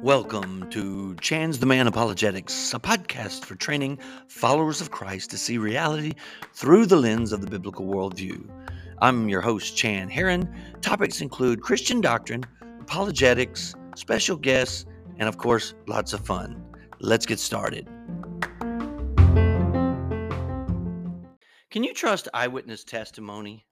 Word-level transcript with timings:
Welcome 0.00 0.70
to 0.70 1.16
Chan's 1.16 1.58
the 1.58 1.66
Man 1.66 1.88
Apologetics, 1.88 2.72
a 2.72 2.78
podcast 2.78 3.44
for 3.44 3.56
training 3.56 3.98
followers 4.28 4.80
of 4.80 4.92
Christ 4.92 5.30
to 5.30 5.38
see 5.38 5.58
reality 5.58 6.12
through 6.52 6.86
the 6.86 6.94
lens 6.94 7.32
of 7.32 7.40
the 7.40 7.50
biblical 7.50 7.84
worldview. 7.84 8.48
I'm 9.00 9.28
your 9.28 9.40
host, 9.40 9.76
Chan 9.76 10.08
Hearron. 10.08 10.48
Topics 10.82 11.20
include 11.20 11.62
Christian 11.62 12.00
doctrine, 12.00 12.44
apologetics, 12.80 13.74
special 13.96 14.36
guests, 14.36 14.86
and 15.18 15.28
of 15.28 15.36
course, 15.38 15.74
lots 15.88 16.12
of 16.12 16.24
fun. 16.24 16.64
Let's 17.00 17.26
get 17.26 17.40
started. 17.40 17.88
Can 21.70 21.82
you 21.82 21.92
trust 21.92 22.28
eyewitness 22.32 22.84
testimony? 22.84 23.66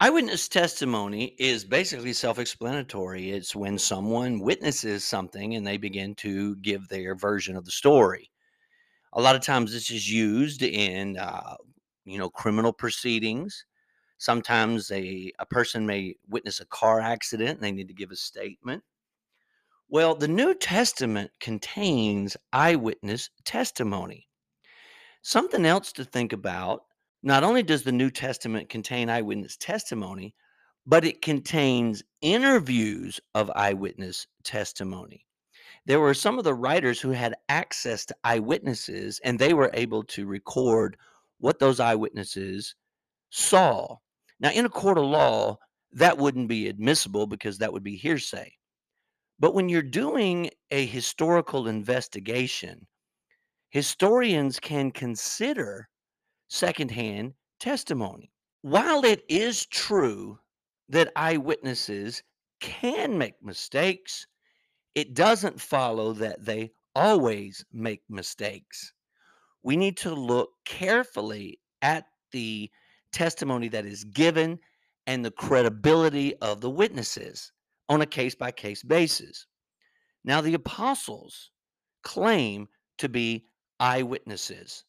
Eyewitness 0.00 0.46
testimony 0.46 1.34
is 1.40 1.64
basically 1.64 2.12
self 2.12 2.38
explanatory. 2.38 3.32
It's 3.32 3.56
when 3.56 3.78
someone 3.78 4.38
witnesses 4.38 5.02
something 5.02 5.56
and 5.56 5.66
they 5.66 5.76
begin 5.76 6.14
to 6.16 6.54
give 6.56 6.86
their 6.86 7.16
version 7.16 7.56
of 7.56 7.64
the 7.64 7.72
story. 7.72 8.30
A 9.14 9.20
lot 9.20 9.34
of 9.34 9.42
times, 9.42 9.72
this 9.72 9.90
is 9.90 10.08
used 10.08 10.62
in, 10.62 11.16
uh, 11.18 11.56
you 12.04 12.16
know, 12.16 12.30
criminal 12.30 12.72
proceedings. 12.72 13.64
Sometimes 14.18 14.88
a, 14.92 15.32
a 15.40 15.46
person 15.46 15.84
may 15.84 16.14
witness 16.28 16.60
a 16.60 16.66
car 16.66 17.00
accident 17.00 17.50
and 17.56 17.60
they 17.60 17.72
need 17.72 17.88
to 17.88 17.94
give 17.94 18.12
a 18.12 18.16
statement. 18.16 18.84
Well, 19.88 20.14
the 20.14 20.28
New 20.28 20.54
Testament 20.54 21.32
contains 21.40 22.36
eyewitness 22.52 23.30
testimony. 23.44 24.28
Something 25.22 25.66
else 25.66 25.90
to 25.94 26.04
think 26.04 26.32
about 26.32 26.82
not 27.22 27.44
only 27.44 27.62
does 27.62 27.82
the 27.82 27.92
New 27.92 28.10
Testament 28.10 28.68
contain 28.68 29.10
eyewitness 29.10 29.56
testimony, 29.56 30.34
but 30.86 31.04
it 31.04 31.20
contains 31.20 32.02
interviews 32.22 33.20
of 33.34 33.50
eyewitness 33.54 34.26
testimony. 34.44 35.26
There 35.84 36.00
were 36.00 36.14
some 36.14 36.38
of 36.38 36.44
the 36.44 36.54
writers 36.54 37.00
who 37.00 37.10
had 37.10 37.34
access 37.48 38.06
to 38.06 38.16
eyewitnesses, 38.24 39.20
and 39.24 39.38
they 39.38 39.54
were 39.54 39.70
able 39.74 40.04
to 40.04 40.26
record 40.26 40.96
what 41.38 41.58
those 41.58 41.80
eyewitnesses 41.80 42.74
saw. 43.30 43.96
Now, 44.40 44.50
in 44.50 44.64
a 44.64 44.70
court 44.70 44.98
of 44.98 45.04
law, 45.04 45.58
that 45.92 46.18
wouldn't 46.18 46.48
be 46.48 46.68
admissible 46.68 47.26
because 47.26 47.58
that 47.58 47.72
would 47.72 47.82
be 47.82 47.96
hearsay. 47.96 48.52
But 49.38 49.54
when 49.54 49.68
you're 49.68 49.82
doing 49.82 50.50
a 50.70 50.86
historical 50.86 51.68
investigation, 51.68 52.86
historians 53.70 54.58
can 54.58 54.90
consider 54.90 55.88
secondhand 56.48 57.34
testimony. 57.60 58.30
While 58.62 59.04
it 59.04 59.22
is 59.28 59.66
true 59.66 60.38
that 60.88 61.12
eyewitnesses 61.14 62.22
can 62.60 63.16
make 63.16 63.42
mistakes, 63.42 64.26
it 64.94 65.14
doesn't 65.14 65.60
follow 65.60 66.12
that 66.14 66.44
they 66.44 66.72
always 66.94 67.64
make 67.72 68.02
mistakes. 68.08 68.92
We 69.62 69.76
need 69.76 69.96
to 69.98 70.14
look 70.14 70.50
carefully 70.64 71.60
at 71.82 72.06
the 72.32 72.70
testimony 73.12 73.68
that 73.68 73.86
is 73.86 74.04
given 74.04 74.58
and 75.06 75.24
the 75.24 75.30
credibility 75.30 76.34
of 76.36 76.60
the 76.60 76.70
witnesses 76.70 77.52
on 77.88 78.02
a 78.02 78.06
case 78.06 78.34
by 78.34 78.50
case 78.50 78.82
basis. 78.82 79.46
Now, 80.24 80.40
the 80.40 80.54
apostles 80.54 81.50
claim 82.02 82.68
to 82.98 83.08
be 83.08 83.44
eyewitnesses 83.80 84.84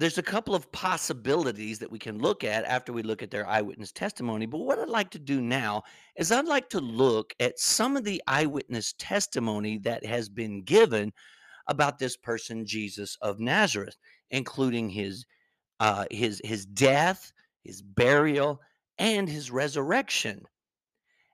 there's 0.00 0.16
a 0.16 0.22
couple 0.22 0.54
of 0.54 0.72
possibilities 0.72 1.78
that 1.78 1.90
we 1.90 1.98
can 1.98 2.18
look 2.18 2.42
at 2.42 2.64
after 2.64 2.90
we 2.90 3.02
look 3.02 3.22
at 3.22 3.30
their 3.30 3.46
eyewitness 3.46 3.92
testimony. 3.92 4.46
But 4.46 4.60
what 4.60 4.78
I'd 4.78 4.88
like 4.88 5.10
to 5.10 5.18
do 5.18 5.42
now 5.42 5.82
is 6.16 6.32
I'd 6.32 6.46
like 6.46 6.70
to 6.70 6.80
look 6.80 7.34
at 7.38 7.58
some 7.60 7.98
of 7.98 8.04
the 8.04 8.22
eyewitness 8.26 8.94
testimony 8.98 9.76
that 9.80 10.06
has 10.06 10.30
been 10.30 10.62
given 10.62 11.12
about 11.66 11.98
this 11.98 12.16
person, 12.16 12.64
Jesus 12.64 13.18
of 13.20 13.40
Nazareth, 13.40 13.98
including 14.30 14.88
his 14.88 15.26
uh, 15.80 16.06
his 16.10 16.40
his 16.42 16.64
death, 16.64 17.30
his 17.62 17.82
burial, 17.82 18.58
and 18.96 19.28
his 19.28 19.50
resurrection. 19.50 20.46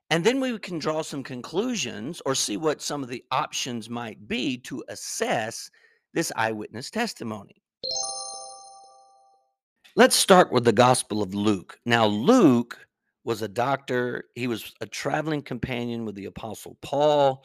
And 0.09 0.25
then 0.25 0.41
we 0.41 0.59
can 0.59 0.77
draw 0.77 1.03
some 1.03 1.23
conclusions 1.23 2.21
or 2.25 2.35
see 2.35 2.57
what 2.57 2.81
some 2.81 3.01
of 3.01 3.07
the 3.07 3.23
options 3.31 3.89
might 3.89 4.27
be 4.27 4.57
to 4.59 4.83
assess 4.89 5.71
this 6.13 6.33
eyewitness 6.35 6.89
testimony. 6.89 7.61
Let's 9.97 10.15
start 10.15 10.51
with 10.51 10.63
the 10.63 10.73
Gospel 10.73 11.23
of 11.23 11.33
Luke. 11.33 11.79
Now, 11.83 12.05
Luke 12.05 12.77
was 13.23 13.41
a 13.41 13.47
doctor, 13.47 14.25
he 14.35 14.45
was 14.45 14.75
a 14.79 14.85
traveling 14.85 15.41
companion 15.41 16.05
with 16.05 16.13
the 16.13 16.25
Apostle 16.25 16.77
Paul. 16.83 17.43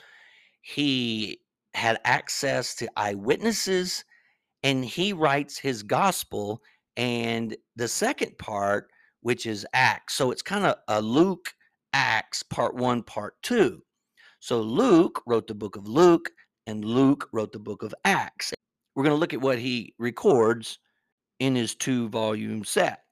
He 0.61 1.39
had 1.73 1.99
access 2.05 2.75
to 2.75 2.91
eyewitnesses, 2.95 4.05
and 4.63 4.85
he 4.85 5.15
writes 5.15 5.57
his 5.57 5.83
gospel 5.83 6.61
and 6.99 7.57
the 7.77 7.89
second 7.89 8.37
part, 8.37 8.91
which 9.23 9.47
is 9.47 9.67
Acts. 9.73 10.13
So 10.13 10.31
it's 10.31 10.43
kind 10.43 10.67
of 10.67 10.77
a 10.89 11.01
Luke 11.01 11.55
Acts 11.95 12.43
part 12.43 12.75
one, 12.75 13.03
part 13.03 13.41
two. 13.43 13.83
So 14.41 14.61
Luke 14.61 15.23
wrote 15.27 15.47
the 15.47 15.55
book 15.55 15.77
of 15.77 15.89
Luke, 15.89 16.29
and 16.67 16.85
Luke 16.85 17.31
wrote 17.33 17.53
the 17.53 17.59
book 17.59 17.83
of 17.83 17.95
Acts. 18.05 18.53
We're 18.95 19.05
going 19.05 19.17
to 19.17 19.21
look 19.21 19.33
at 19.33 19.41
what 19.41 19.59
he 19.59 19.95
records 19.99 20.79
in 21.43 21.57
his 21.57 21.75
two 21.75 22.09
volume 22.09 22.63
set. 22.63 23.03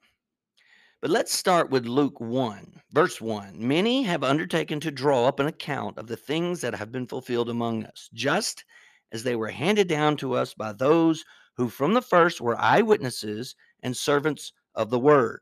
But 1.01 1.11
let's 1.11 1.33
start 1.33 1.69
with 1.69 1.87
Luke 1.87 2.21
1, 2.21 2.81
verse 2.93 3.21
1. 3.21 3.55
Many 3.59 4.05
have 4.05 4.23
undertaken 4.23 4.79
to 4.81 4.93
draw 4.93 5.27
up 5.27 5.41
an 5.41 5.49
account 5.49 5.99
of 5.99 6.07
the 6.07 6.17
things 6.17 6.61
that 6.61 6.77
have 6.77 6.93
been 6.93 7.09
fulfilled 7.09 7.51
among 7.51 7.85
us, 7.85 8.09
just 8.15 8.65
as 9.11 9.25
they 9.25 9.35
were 9.35 9.49
handed 9.49 9.89
down 9.89 10.17
to 10.19 10.35
us 10.35 10.55
by 10.55 10.73
those 10.73 11.25
who 11.57 11.69
from 11.69 11.93
the 11.93 12.01
first 12.01 12.41
were 12.41 12.57
eyewitnesses 12.57 13.57
and 13.83 13.97
servants 13.97 14.53
of 14.77 14.91
the 14.91 15.01
word. 15.01 15.41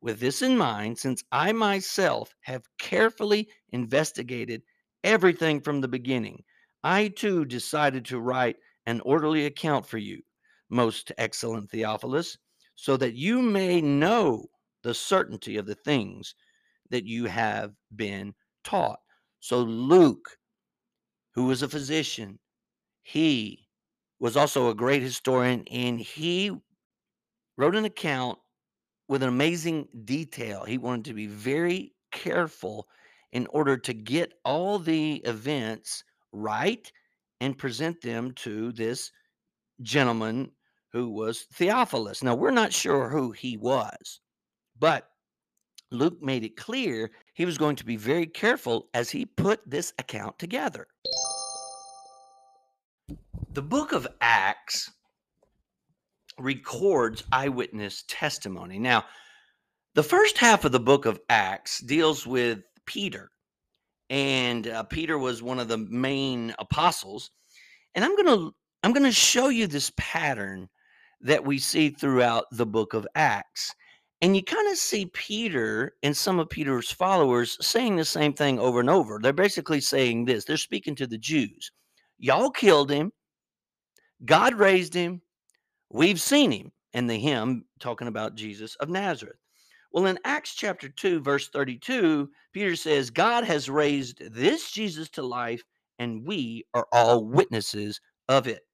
With 0.00 0.20
this 0.20 0.40
in 0.40 0.56
mind, 0.56 0.96
since 0.96 1.24
I 1.32 1.50
myself 1.50 2.36
have 2.42 2.68
carefully 2.78 3.48
investigated 3.70 4.62
everything 5.02 5.60
from 5.60 5.80
the 5.80 5.88
beginning, 5.88 6.44
I 6.84 7.08
too 7.08 7.44
decided 7.44 8.04
to 8.04 8.20
write 8.20 8.58
an 8.86 9.00
orderly 9.00 9.46
account 9.46 9.86
for 9.86 9.98
you 9.98 10.22
most 10.70 11.12
excellent 11.18 11.70
Theophilus, 11.70 12.38
so 12.74 12.96
that 12.96 13.14
you 13.14 13.42
may 13.42 13.80
know 13.80 14.46
the 14.82 14.94
certainty 14.94 15.56
of 15.56 15.66
the 15.66 15.74
things 15.74 16.34
that 16.90 17.04
you 17.04 17.26
have 17.26 17.72
been 17.96 18.34
taught. 18.64 19.00
So, 19.40 19.60
Luke, 19.60 20.36
who 21.34 21.46
was 21.46 21.62
a 21.62 21.68
physician, 21.68 22.38
he 23.02 23.68
was 24.20 24.36
also 24.36 24.68
a 24.68 24.74
great 24.74 25.02
historian, 25.02 25.64
and 25.70 26.00
he 26.00 26.52
wrote 27.56 27.76
an 27.76 27.84
account 27.84 28.38
with 29.08 29.22
an 29.22 29.28
amazing 29.28 29.88
detail. 30.04 30.64
He 30.64 30.78
wanted 30.78 31.06
to 31.06 31.14
be 31.14 31.26
very 31.26 31.94
careful 32.12 32.86
in 33.32 33.46
order 33.48 33.76
to 33.76 33.92
get 33.92 34.32
all 34.44 34.78
the 34.78 35.16
events 35.24 36.04
right 36.32 36.90
and 37.40 37.56
present 37.58 38.00
them 38.00 38.32
to 38.32 38.72
this 38.72 39.10
gentleman 39.82 40.50
who 40.92 41.10
was 41.10 41.42
Theophilus. 41.54 42.22
Now, 42.22 42.34
we're 42.34 42.50
not 42.50 42.72
sure 42.72 43.08
who 43.08 43.32
he 43.32 43.56
was, 43.56 44.20
but 44.78 45.08
Luke 45.90 46.22
made 46.22 46.44
it 46.44 46.56
clear 46.56 47.10
he 47.34 47.44
was 47.44 47.58
going 47.58 47.76
to 47.76 47.84
be 47.84 47.96
very 47.96 48.26
careful 48.26 48.88
as 48.94 49.10
he 49.10 49.24
put 49.24 49.60
this 49.68 49.92
account 49.98 50.38
together. 50.38 50.86
The 53.52 53.62
book 53.62 53.92
of 53.92 54.06
Acts 54.20 54.90
records 56.38 57.24
eyewitness 57.32 58.04
testimony. 58.08 58.78
Now, 58.78 59.04
the 59.94 60.02
first 60.02 60.38
half 60.38 60.64
of 60.64 60.72
the 60.72 60.80
book 60.80 61.06
of 61.06 61.20
Acts 61.28 61.80
deals 61.80 62.26
with 62.26 62.60
Peter, 62.86 63.30
and 64.10 64.66
uh, 64.68 64.82
Peter 64.84 65.18
was 65.18 65.42
one 65.42 65.58
of 65.58 65.68
the 65.68 65.78
main 65.78 66.54
apostles. 66.58 67.30
And 67.94 68.04
I'm 68.04 68.14
going 68.14 68.26
to 68.26 68.54
I'm 68.82 68.92
going 68.92 69.04
to 69.04 69.12
show 69.12 69.48
you 69.48 69.66
this 69.66 69.90
pattern 69.96 70.68
that 71.20 71.44
we 71.44 71.58
see 71.58 71.90
throughout 71.90 72.44
the 72.52 72.66
book 72.66 72.94
of 72.94 73.06
Acts. 73.14 73.74
And 74.20 74.34
you 74.34 74.42
kind 74.42 74.68
of 74.68 74.76
see 74.76 75.06
Peter 75.06 75.92
and 76.02 76.16
some 76.16 76.40
of 76.40 76.50
Peter's 76.50 76.90
followers 76.90 77.56
saying 77.60 77.96
the 77.96 78.04
same 78.04 78.32
thing 78.32 78.58
over 78.58 78.80
and 78.80 78.90
over. 78.90 79.20
They're 79.22 79.32
basically 79.32 79.80
saying 79.80 80.24
this 80.24 80.44
they're 80.44 80.56
speaking 80.56 80.96
to 80.96 81.06
the 81.06 81.18
Jews. 81.18 81.70
Y'all 82.18 82.50
killed 82.50 82.90
him. 82.90 83.12
God 84.24 84.54
raised 84.54 84.94
him. 84.94 85.22
We've 85.90 86.20
seen 86.20 86.50
him. 86.50 86.72
And 86.94 87.08
the 87.08 87.18
him 87.18 87.64
talking 87.78 88.08
about 88.08 88.34
Jesus 88.34 88.74
of 88.76 88.88
Nazareth. 88.88 89.36
Well, 89.92 90.06
in 90.06 90.18
Acts 90.24 90.54
chapter 90.54 90.88
2, 90.88 91.20
verse 91.20 91.48
32, 91.48 92.28
Peter 92.52 92.76
says, 92.76 93.10
God 93.10 93.44
has 93.44 93.70
raised 93.70 94.20
this 94.32 94.70
Jesus 94.70 95.08
to 95.10 95.22
life, 95.22 95.62
and 95.98 96.26
we 96.26 96.64
are 96.74 96.86
all 96.92 97.24
witnesses 97.24 98.00
of 98.28 98.46
it. 98.46 98.66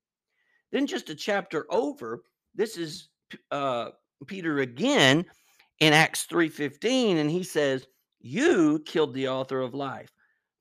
Then, 0.73 0.87
just 0.87 1.11
a 1.11 1.15
chapter 1.15 1.67
over, 1.71 2.23
this 2.55 2.77
is 2.77 3.09
uh, 3.51 3.91
Peter 4.27 4.61
again 4.61 5.25
in 5.81 5.93
Acts 5.93 6.27
3:15 6.27 7.17
and 7.17 7.31
he 7.31 7.43
says, 7.43 7.87
"You 8.21 8.83
killed 8.87 9.15
the 9.15 9.29
author 9.29 9.61
of 9.61 9.75
life, 9.75 10.11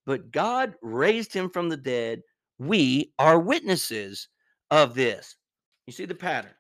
but 0.05 0.31
God 0.31 0.75
raised 0.81 1.33
him 1.33 1.49
from 1.49 1.69
the 1.69 1.77
dead. 1.77 2.21
We 2.57 3.13
are 3.19 3.39
witnesses 3.39 4.27
of 4.71 4.95
this." 4.95 5.35
You 5.87 5.93
see 5.93 6.05
the 6.05 6.15
pattern. 6.15 6.55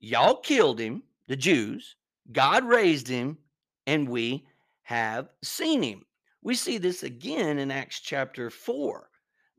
Y'all 0.00 0.36
killed 0.36 0.80
him, 0.80 1.02
the 1.26 1.36
Jews. 1.36 1.96
God 2.32 2.64
raised 2.64 3.08
him, 3.08 3.38
and 3.86 4.08
we 4.08 4.46
have 4.82 5.28
seen 5.42 5.82
him. 5.82 6.04
We 6.42 6.54
see 6.54 6.78
this 6.78 7.02
again 7.02 7.58
in 7.58 7.70
Acts 7.70 8.00
chapter 8.00 8.48
4, 8.48 9.10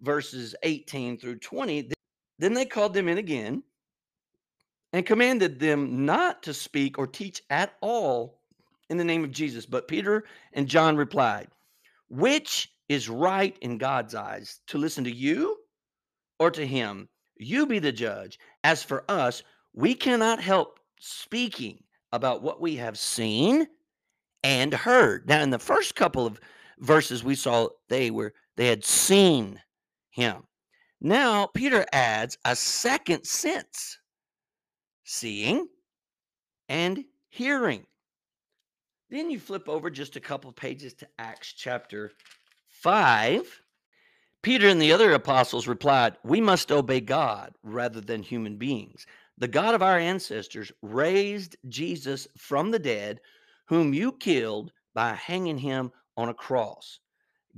verses 0.01 0.55
18 0.63 1.19
through 1.19 1.39
20. 1.39 1.91
Then 2.39 2.53
they 2.53 2.65
called 2.65 2.93
them 2.93 3.07
in 3.09 3.17
again 3.17 3.63
and 4.93 5.05
commanded 5.05 5.59
them 5.59 6.05
not 6.05 6.43
to 6.43 6.53
speak 6.53 6.97
or 6.97 7.07
teach 7.07 7.41
at 7.49 7.73
all 7.81 8.39
in 8.89 8.97
the 8.97 9.03
name 9.03 9.23
of 9.23 9.31
Jesus. 9.31 9.65
But 9.65 9.87
Peter 9.87 10.25
and 10.53 10.67
John 10.67 10.97
replied, 10.97 11.47
Which 12.09 12.71
is 12.87 13.09
right 13.09 13.55
in 13.61 13.77
God's 13.77 14.15
eyes, 14.15 14.61
to 14.67 14.77
listen 14.77 15.03
to 15.03 15.11
you 15.11 15.57
or 16.39 16.49
to 16.51 16.65
him? 16.65 17.07
You 17.37 17.65
be 17.65 17.79
the 17.79 17.91
judge. 17.91 18.39
As 18.63 18.83
for 18.83 19.05
us, 19.09 19.43
we 19.73 19.93
cannot 19.93 20.41
help 20.41 20.79
speaking 20.99 21.83
about 22.11 22.41
what 22.41 22.59
we 22.59 22.75
have 22.75 22.97
seen 22.97 23.67
and 24.43 24.73
heard. 24.73 25.27
Now, 25.27 25.41
in 25.41 25.51
the 25.51 25.59
first 25.59 25.95
couple 25.95 26.25
of 26.25 26.39
verses, 26.79 27.23
we 27.23 27.35
saw 27.35 27.69
they 27.87 28.11
were 28.11 28.33
they 28.57 28.67
had 28.67 28.83
seen 28.83 29.61
him. 30.09 30.43
Now, 30.99 31.47
Peter 31.47 31.85
adds 31.93 32.37
a 32.43 32.55
second 32.55 33.23
sense 33.25 33.97
seeing 35.09 35.67
and 36.69 37.03
hearing. 37.29 37.83
Then 39.09 39.31
you 39.31 39.39
flip 39.39 39.67
over 39.67 39.89
just 39.89 40.15
a 40.15 40.19
couple 40.19 40.51
pages 40.51 40.93
to 40.95 41.07
Acts 41.17 41.51
chapter 41.53 42.11
5. 42.67 43.61
Peter 44.43 44.67
and 44.67 44.79
the 44.79 44.91
other 44.91 45.11
apostles 45.13 45.67
replied, 45.67 46.15
We 46.23 46.39
must 46.39 46.71
obey 46.71 47.01
God 47.01 47.55
rather 47.63 48.01
than 48.01 48.21
human 48.21 48.57
beings. 48.57 49.07
The 49.39 49.47
God 49.47 49.73
of 49.73 49.81
our 49.81 49.97
ancestors 49.97 50.71
raised 50.83 51.57
Jesus 51.67 52.27
from 52.37 52.69
the 52.69 52.77
dead, 52.77 53.19
whom 53.65 53.95
you 53.95 54.11
killed 54.11 54.71
by 54.93 55.15
hanging 55.15 55.57
him 55.57 55.91
on 56.17 56.29
a 56.29 56.35
cross. 56.35 56.99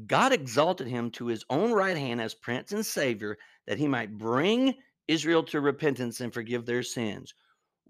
God 0.08 0.32
exalted 0.32 0.88
him 0.88 1.12
to 1.12 1.28
his 1.28 1.44
own 1.50 1.74
right 1.74 1.98
hand 1.98 2.22
as 2.22 2.34
Prince 2.34 2.72
and 2.72 2.86
Savior 2.86 3.38
that 3.68 3.78
he 3.78 3.90
might 3.90 4.18
bring 4.18 4.76
Israel 5.08 5.44
to 5.44 5.60
repentance 5.60 6.22
and 6.22 6.34
forgive 6.34 6.66
their 6.66 6.84
sins. 6.84 7.34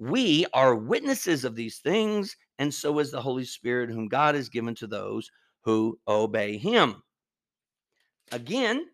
We 0.01 0.48
are 0.51 0.74
witnesses 0.74 1.45
of 1.45 1.56
these 1.56 1.77
things, 1.77 2.36
and 2.57 2.74
so 2.74 2.98
is 2.98 3.12
the 3.12 3.21
Holy 3.21 3.45
Spirit, 3.45 3.92
whom 3.92 4.07
God 4.07 4.33
has 4.33 4.50
given 4.50 4.74
to 4.75 4.88
those 4.88 5.30
who 5.63 6.00
obey 6.07 6.57
him. 6.57 7.03
Again, 8.31 8.88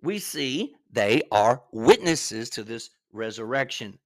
we 0.00 0.20
see 0.20 0.76
they 0.92 1.22
are 1.32 1.64
witnesses 1.72 2.50
to 2.50 2.62
this 2.62 2.90
resurrection. 3.12 3.98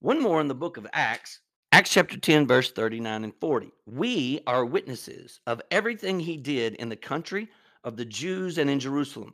One 0.00 0.20
more 0.20 0.40
in 0.40 0.48
the 0.48 0.54
book 0.56 0.78
of 0.78 0.86
Acts, 0.92 1.38
Acts 1.70 1.90
chapter 1.90 2.18
10, 2.18 2.48
verse 2.48 2.72
39 2.72 3.22
and 3.22 3.34
40. 3.40 3.70
We 3.86 4.40
are 4.48 4.66
witnesses 4.66 5.38
of 5.46 5.62
everything 5.70 6.18
he 6.18 6.36
did 6.36 6.74
in 6.74 6.88
the 6.88 6.96
country 6.96 7.48
of 7.84 7.96
the 7.96 8.04
Jews 8.04 8.58
and 8.58 8.68
in 8.68 8.80
Jerusalem. 8.80 9.32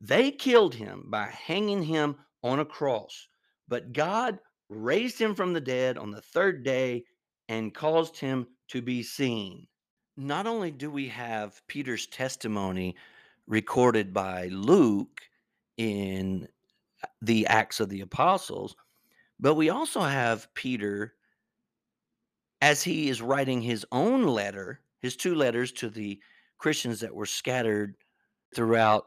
They 0.00 0.30
killed 0.30 0.74
him 0.74 1.04
by 1.08 1.26
hanging 1.26 1.82
him 1.82 2.16
on 2.42 2.60
a 2.60 2.64
cross, 2.64 3.28
but 3.68 3.92
God 3.92 4.38
raised 4.72 5.20
him 5.20 5.34
from 5.34 5.52
the 5.52 5.60
dead 5.60 5.98
on 5.98 6.10
the 6.10 6.20
third 6.20 6.62
day 6.62 7.04
and 7.48 7.74
caused 7.74 8.18
him 8.18 8.46
to 8.68 8.82
be 8.82 9.02
seen. 9.02 9.66
Not 10.16 10.46
only 10.46 10.70
do 10.70 10.90
we 10.90 11.08
have 11.08 11.60
Peter's 11.66 12.06
testimony 12.06 12.96
recorded 13.46 14.12
by 14.12 14.48
Luke 14.48 15.20
in 15.76 16.48
uh, 17.02 17.06
the 17.22 17.46
Acts 17.46 17.80
of 17.80 17.88
the 17.88 18.00
Apostles, 18.02 18.76
but 19.40 19.54
we 19.54 19.70
also 19.70 20.00
have 20.00 20.52
Peter 20.54 21.14
as 22.60 22.82
he 22.82 23.08
is 23.08 23.20
writing 23.20 23.60
his 23.60 23.84
own 23.90 24.22
letter, 24.22 24.80
his 25.00 25.16
two 25.16 25.34
letters 25.34 25.72
to 25.72 25.90
the 25.90 26.20
Christians 26.58 27.00
that 27.00 27.14
were 27.14 27.26
scattered 27.26 27.96
throughout 28.54 29.06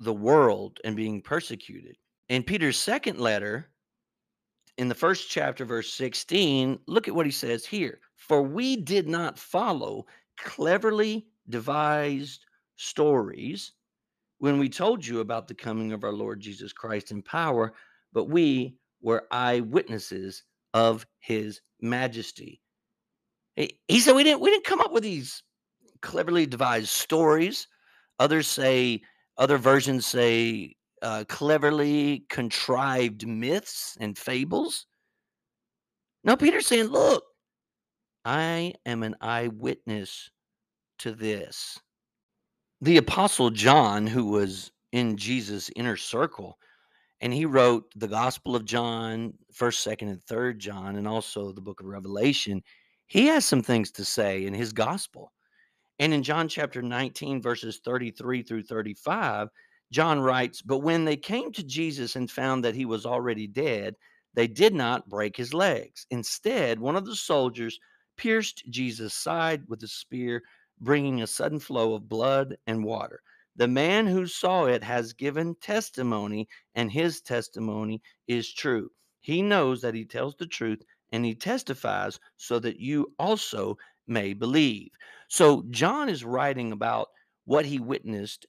the 0.00 0.14
world 0.14 0.80
and 0.82 0.96
being 0.96 1.20
persecuted. 1.20 1.96
In 2.30 2.42
Peter's 2.42 2.78
second 2.78 3.20
letter, 3.20 3.68
in 4.78 4.88
the 4.88 4.94
first 4.94 5.30
chapter, 5.30 5.64
verse 5.64 5.92
16, 5.92 6.78
look 6.86 7.08
at 7.08 7.14
what 7.14 7.26
he 7.26 7.32
says 7.32 7.64
here. 7.64 8.00
For 8.16 8.42
we 8.42 8.76
did 8.76 9.08
not 9.08 9.38
follow 9.38 10.06
cleverly 10.36 11.26
devised 11.48 12.46
stories 12.76 13.72
when 14.38 14.58
we 14.58 14.68
told 14.68 15.06
you 15.06 15.20
about 15.20 15.46
the 15.46 15.54
coming 15.54 15.92
of 15.92 16.04
our 16.04 16.12
Lord 16.12 16.40
Jesus 16.40 16.72
Christ 16.72 17.10
in 17.12 17.22
power, 17.22 17.74
but 18.12 18.24
we 18.24 18.76
were 19.00 19.28
eyewitnesses 19.30 20.42
of 20.72 21.06
his 21.20 21.60
majesty. 21.80 22.60
He 23.56 24.00
said 24.00 24.16
we 24.16 24.24
didn't 24.24 24.40
we 24.40 24.50
didn't 24.50 24.64
come 24.64 24.80
up 24.80 24.92
with 24.92 25.04
these 25.04 25.42
cleverly 26.02 26.46
devised 26.46 26.88
stories. 26.88 27.68
Others 28.18 28.48
say 28.48 29.02
other 29.38 29.58
versions 29.58 30.06
say 30.06 30.74
uh, 31.04 31.24
cleverly 31.28 32.24
contrived 32.30 33.28
myths 33.28 33.96
and 34.00 34.16
fables. 34.16 34.86
No, 36.24 36.36
Peter's 36.36 36.66
saying, 36.66 36.86
look, 36.86 37.22
I 38.24 38.72
am 38.86 39.02
an 39.02 39.14
eyewitness 39.20 40.30
to 41.00 41.12
this. 41.12 41.78
The 42.80 42.96
Apostle 42.96 43.50
John, 43.50 44.06
who 44.06 44.24
was 44.30 44.72
in 44.92 45.16
Jesus' 45.18 45.70
inner 45.76 45.96
circle, 45.96 46.58
and 47.20 47.32
he 47.32 47.44
wrote 47.44 47.84
the 47.96 48.08
Gospel 48.08 48.56
of 48.56 48.64
John, 48.64 49.34
1st, 49.54 49.96
2nd, 49.96 50.10
and 50.10 50.20
3rd 50.22 50.58
John, 50.58 50.96
and 50.96 51.06
also 51.06 51.52
the 51.52 51.60
book 51.60 51.80
of 51.80 51.86
Revelation. 51.86 52.62
He 53.06 53.26
has 53.26 53.44
some 53.44 53.62
things 53.62 53.90
to 53.92 54.04
say 54.04 54.46
in 54.46 54.54
his 54.54 54.72
gospel. 54.72 55.32
And 55.98 56.12
in 56.14 56.22
John 56.22 56.48
chapter 56.48 56.82
19, 56.82 57.40
verses 57.42 57.80
33 57.84 58.42
through 58.42 58.62
35, 58.62 59.48
John 59.92 60.20
writes, 60.20 60.62
But 60.62 60.78
when 60.78 61.04
they 61.04 61.16
came 61.16 61.52
to 61.52 61.62
Jesus 61.62 62.16
and 62.16 62.30
found 62.30 62.64
that 62.64 62.74
he 62.74 62.84
was 62.84 63.06
already 63.06 63.46
dead, 63.46 63.94
they 64.34 64.46
did 64.48 64.74
not 64.74 65.08
break 65.08 65.36
his 65.36 65.54
legs. 65.54 66.06
Instead, 66.10 66.80
one 66.80 66.96
of 66.96 67.06
the 67.06 67.14
soldiers 67.14 67.78
pierced 68.16 68.64
Jesus' 68.70 69.14
side 69.14 69.62
with 69.68 69.82
a 69.82 69.88
spear, 69.88 70.42
bringing 70.80 71.22
a 71.22 71.26
sudden 71.26 71.60
flow 71.60 71.94
of 71.94 72.08
blood 72.08 72.56
and 72.66 72.84
water. 72.84 73.20
The 73.56 73.68
man 73.68 74.06
who 74.06 74.26
saw 74.26 74.64
it 74.64 74.82
has 74.82 75.12
given 75.12 75.54
testimony, 75.60 76.48
and 76.74 76.90
his 76.90 77.20
testimony 77.20 78.02
is 78.26 78.52
true. 78.52 78.90
He 79.20 79.42
knows 79.42 79.80
that 79.82 79.94
he 79.94 80.04
tells 80.04 80.34
the 80.34 80.46
truth, 80.46 80.82
and 81.12 81.24
he 81.24 81.34
testifies 81.34 82.18
so 82.36 82.58
that 82.58 82.80
you 82.80 83.12
also 83.18 83.76
may 84.08 84.32
believe. 84.34 84.90
So, 85.28 85.62
John 85.70 86.08
is 86.08 86.24
writing 86.24 86.72
about 86.72 87.08
what 87.44 87.64
he 87.64 87.78
witnessed 87.78 88.46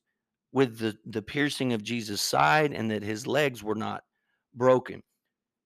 with 0.55 0.79
the, 0.79 0.97
the 1.07 1.21
piercing 1.21 1.74
of 1.74 1.83
Jesus' 1.83 2.21
side 2.21 2.71
and 2.71 2.89
that 2.89 3.03
his 3.03 3.27
legs 3.27 3.62
were 3.62 3.75
not 3.75 4.03
broken. 4.53 5.03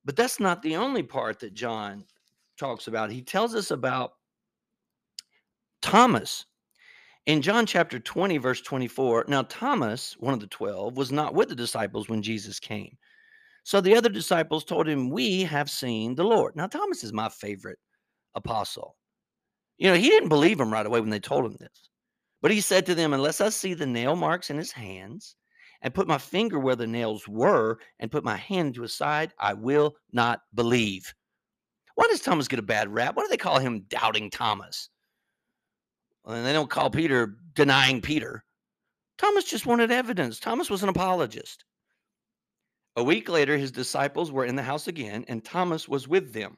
But 0.04 0.16
that's 0.16 0.40
not 0.40 0.62
the 0.62 0.74
only 0.74 1.04
part 1.04 1.38
that 1.38 1.54
John 1.54 2.04
talks 2.58 2.88
about. 2.88 3.12
He 3.12 3.22
tells 3.22 3.54
us 3.54 3.70
about 3.70 4.14
Thomas. 5.80 6.44
In 7.26 7.40
John 7.40 7.66
chapter 7.66 8.00
20, 8.00 8.38
verse 8.38 8.62
24, 8.62 9.26
now 9.28 9.42
Thomas, 9.42 10.16
one 10.18 10.34
of 10.34 10.40
the 10.40 10.48
12, 10.48 10.96
was 10.96 11.12
not 11.12 11.34
with 11.34 11.50
the 11.50 11.54
disciples 11.54 12.08
when 12.08 12.20
Jesus 12.20 12.58
came. 12.58 12.98
So 13.62 13.80
the 13.80 13.94
other 13.94 14.08
disciples 14.08 14.64
told 14.64 14.88
him, 14.88 15.08
We 15.08 15.44
have 15.44 15.70
seen 15.70 16.16
the 16.16 16.24
Lord. 16.24 16.56
Now, 16.56 16.66
Thomas 16.66 17.04
is 17.04 17.12
my 17.12 17.28
favorite 17.28 17.78
apostle. 18.34 18.96
You 19.78 19.90
know, 19.90 19.96
he 19.96 20.08
didn't 20.08 20.30
believe 20.30 20.58
him 20.58 20.72
right 20.72 20.84
away 20.84 21.00
when 21.00 21.10
they 21.10 21.20
told 21.20 21.44
him 21.44 21.56
this. 21.60 21.89
But 22.42 22.50
he 22.50 22.60
said 22.60 22.86
to 22.86 22.94
them, 22.94 23.12
Unless 23.12 23.40
I 23.40 23.50
see 23.50 23.74
the 23.74 23.86
nail 23.86 24.16
marks 24.16 24.50
in 24.50 24.56
his 24.56 24.72
hands, 24.72 25.36
and 25.82 25.94
put 25.94 26.08
my 26.08 26.18
finger 26.18 26.58
where 26.58 26.76
the 26.76 26.86
nails 26.86 27.26
were, 27.28 27.78
and 27.98 28.10
put 28.10 28.24
my 28.24 28.36
hand 28.36 28.74
to 28.74 28.82
his 28.82 28.94
side, 28.94 29.32
I 29.38 29.54
will 29.54 29.96
not 30.12 30.42
believe. 30.54 31.14
Why 31.94 32.06
does 32.08 32.20
Thomas 32.20 32.48
get 32.48 32.58
a 32.58 32.62
bad 32.62 32.92
rap? 32.92 33.16
Why 33.16 33.24
do 33.24 33.28
they 33.28 33.36
call 33.36 33.58
him 33.58 33.84
doubting 33.88 34.30
Thomas? 34.30 34.88
And 36.24 36.46
they 36.46 36.52
don't 36.52 36.70
call 36.70 36.90
Peter 36.90 37.36
denying 37.54 38.00
Peter. 38.00 38.44
Thomas 39.18 39.44
just 39.44 39.66
wanted 39.66 39.90
evidence. 39.90 40.40
Thomas 40.40 40.70
was 40.70 40.82
an 40.82 40.88
apologist. 40.88 41.64
A 42.96 43.04
week 43.04 43.28
later, 43.28 43.56
his 43.56 43.70
disciples 43.70 44.32
were 44.32 44.46
in 44.46 44.56
the 44.56 44.62
house 44.62 44.88
again, 44.88 45.24
and 45.28 45.44
Thomas 45.44 45.88
was 45.88 46.08
with 46.08 46.32
them. 46.32 46.56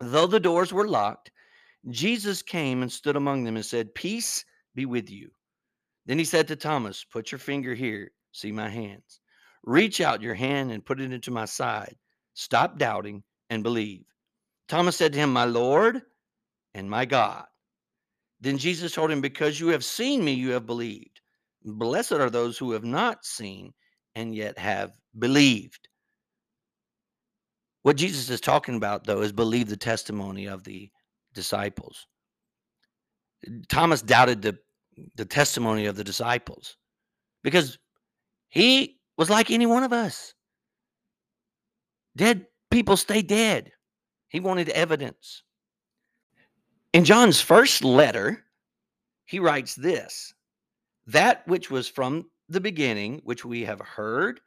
Though 0.00 0.26
the 0.26 0.40
doors 0.40 0.72
were 0.72 0.88
locked, 0.88 1.30
Jesus 1.88 2.42
came 2.42 2.82
and 2.82 2.90
stood 2.90 3.16
among 3.16 3.44
them 3.44 3.56
and 3.56 3.64
said, 3.64 3.94
Peace 3.94 4.44
be 4.76 4.86
with 4.86 5.10
you. 5.10 5.30
Then 6.06 6.18
he 6.18 6.24
said 6.24 6.46
to 6.48 6.56
Thomas, 6.56 7.04
Put 7.04 7.32
your 7.32 7.40
finger 7.40 7.74
here, 7.74 8.12
see 8.32 8.52
my 8.52 8.68
hands. 8.68 9.20
Reach 9.64 10.00
out 10.00 10.22
your 10.22 10.34
hand 10.34 10.70
and 10.70 10.84
put 10.84 11.00
it 11.00 11.12
into 11.12 11.32
my 11.32 11.44
side. 11.46 11.96
Stop 12.34 12.78
doubting 12.78 13.24
and 13.50 13.64
believe. 13.64 14.04
Thomas 14.68 14.96
said 14.96 15.12
to 15.12 15.18
him, 15.18 15.32
My 15.32 15.44
Lord 15.44 16.02
and 16.74 16.88
my 16.88 17.04
God. 17.04 17.46
Then 18.40 18.58
Jesus 18.58 18.92
told 18.92 19.10
him, 19.10 19.20
Because 19.20 19.58
you 19.58 19.68
have 19.68 19.84
seen 19.84 20.24
me, 20.24 20.32
you 20.32 20.50
have 20.52 20.66
believed. 20.66 21.20
Blessed 21.64 22.12
are 22.12 22.30
those 22.30 22.56
who 22.56 22.70
have 22.72 22.84
not 22.84 23.24
seen 23.24 23.72
and 24.14 24.34
yet 24.34 24.56
have 24.58 24.92
believed. 25.18 25.88
What 27.82 27.96
Jesus 27.96 28.30
is 28.30 28.40
talking 28.40 28.76
about, 28.76 29.04
though, 29.04 29.22
is 29.22 29.32
believe 29.32 29.68
the 29.68 29.76
testimony 29.76 30.46
of 30.46 30.64
the 30.64 30.90
disciples. 31.34 32.06
Thomas 33.68 34.02
doubted 34.02 34.42
the, 34.42 34.58
the 35.14 35.24
testimony 35.24 35.86
of 35.86 35.96
the 35.96 36.04
disciples 36.04 36.76
because 37.42 37.78
he 38.48 38.98
was 39.16 39.30
like 39.30 39.50
any 39.50 39.66
one 39.66 39.82
of 39.82 39.92
us. 39.92 40.34
Dead 42.16 42.46
people 42.70 42.96
stay 42.96 43.22
dead. 43.22 43.72
He 44.28 44.40
wanted 44.40 44.68
evidence. 44.70 45.42
In 46.92 47.04
John's 47.04 47.40
first 47.40 47.84
letter, 47.84 48.44
he 49.26 49.38
writes 49.38 49.74
this 49.74 50.34
That 51.06 51.46
which 51.46 51.70
was 51.70 51.88
from 51.88 52.30
the 52.48 52.60
beginning, 52.60 53.20
which 53.24 53.44
we 53.44 53.62
have 53.64 53.80
heard, 53.80 54.40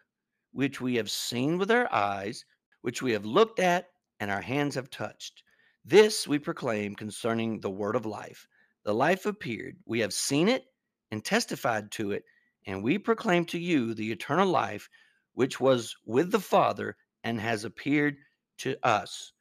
which 0.51 0.81
we 0.81 0.95
have 0.95 1.11
seen 1.11 1.57
with 1.57 1.69
our 1.69 1.91
eyes, 1.93 2.45
which 2.81 3.01
we 3.01 3.11
have 3.11 3.25
looked 3.25 3.59
at, 3.59 3.87
and 4.19 4.31
our 4.31 4.41
hands 4.41 4.75
have 4.75 4.89
touched. 4.89 5.43
This 5.85 6.27
we 6.27 6.39
proclaim 6.39 6.95
concerning 6.95 7.59
the 7.59 7.69
word 7.69 7.95
of 7.95 8.05
life. 8.05 8.47
The 8.89 8.95
life 8.95 9.27
appeared. 9.27 9.77
We 9.85 9.99
have 9.99 10.15
seen 10.15 10.49
it 10.49 10.65
and 11.11 11.23
testified 11.23 11.91
to 11.91 12.11
it, 12.11 12.23
and 12.65 12.83
we 12.83 12.97
proclaim 12.97 13.45
to 13.45 13.59
you 13.59 13.93
the 13.93 14.11
eternal 14.11 14.47
life 14.47 14.89
which 15.33 15.59
was 15.59 15.95
with 16.07 16.31
the 16.31 16.39
Father 16.39 16.97
and 17.23 17.39
has 17.39 17.65
appeared 17.65 18.15
to 18.57 18.77
us. 18.81 19.31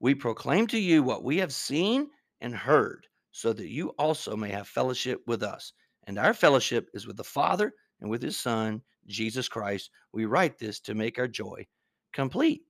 We 0.00 0.16
proclaim 0.16 0.66
to 0.66 0.78
you 0.80 1.04
what 1.04 1.22
we 1.22 1.36
have 1.36 1.54
seen 1.54 2.08
and 2.40 2.52
heard, 2.52 3.06
so 3.30 3.52
that 3.52 3.68
you 3.68 3.90
also 3.90 4.34
may 4.34 4.50
have 4.50 4.66
fellowship 4.66 5.20
with 5.28 5.44
us. 5.44 5.72
And 6.08 6.18
our 6.18 6.34
fellowship 6.34 6.88
is 6.92 7.06
with 7.06 7.16
the 7.16 7.22
Father 7.22 7.74
and 8.00 8.10
with 8.10 8.24
his 8.24 8.36
Son, 8.36 8.82
Jesus 9.06 9.48
Christ. 9.48 9.88
We 10.12 10.24
write 10.24 10.58
this 10.58 10.80
to 10.80 10.96
make 10.96 11.16
our 11.20 11.28
joy 11.28 11.64
complete. 12.12 12.62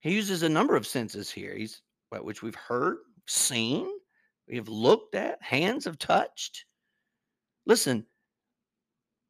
He 0.00 0.14
uses 0.14 0.42
a 0.42 0.48
number 0.48 0.74
of 0.74 0.86
senses 0.86 1.30
here. 1.30 1.54
He's 1.54 1.82
which 2.08 2.40
we've 2.40 2.54
heard, 2.54 2.96
seen, 3.26 3.86
we 4.52 4.58
have 4.58 4.68
looked 4.68 5.14
at, 5.14 5.42
hands 5.42 5.86
have 5.86 5.98
touched. 5.98 6.66
Listen, 7.64 8.04